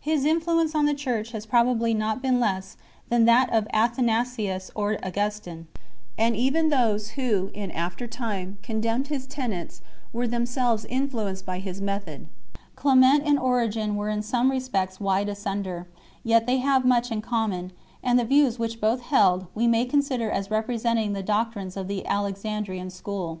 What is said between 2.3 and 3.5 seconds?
less than that